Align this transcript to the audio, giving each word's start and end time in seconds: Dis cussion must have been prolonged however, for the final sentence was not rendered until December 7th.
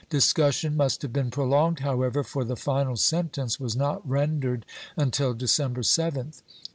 Dis 0.09 0.33
cussion 0.33 0.73
must 0.75 1.03
have 1.03 1.13
been 1.13 1.29
prolonged 1.29 1.81
however, 1.81 2.23
for 2.23 2.43
the 2.43 2.55
final 2.55 2.95
sentence 2.97 3.59
was 3.59 3.75
not 3.75 4.01
rendered 4.09 4.65
until 4.97 5.35
December 5.35 5.81
7th. 5.81 6.41